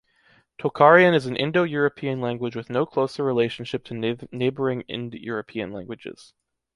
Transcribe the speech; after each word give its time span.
Tocharian 0.59 1.13
is 1.13 1.27
an 1.27 1.35
Indo-European 1.35 2.21
language 2.21 2.55
with 2.55 2.71
no 2.71 2.87
closer 2.87 3.23
relationship 3.23 3.83
to 3.85 4.27
neighboring 4.33 4.81
Ind-European 4.87 5.71
languages. 5.71 6.33